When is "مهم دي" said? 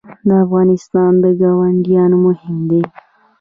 2.25-2.81